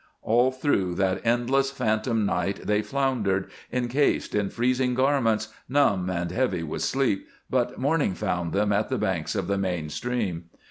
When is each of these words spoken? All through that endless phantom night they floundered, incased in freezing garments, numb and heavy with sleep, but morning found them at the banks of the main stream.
All 0.23 0.51
through 0.51 0.95
that 0.95 1.21
endless 1.23 1.69
phantom 1.69 2.25
night 2.25 2.61
they 2.65 2.81
floundered, 2.81 3.51
incased 3.71 4.33
in 4.33 4.49
freezing 4.49 4.95
garments, 4.95 5.49
numb 5.69 6.09
and 6.09 6.31
heavy 6.31 6.63
with 6.63 6.81
sleep, 6.81 7.27
but 7.51 7.77
morning 7.77 8.15
found 8.15 8.51
them 8.51 8.73
at 8.73 8.89
the 8.89 8.97
banks 8.97 9.35
of 9.35 9.45
the 9.45 9.59
main 9.59 9.89
stream. 9.91 10.45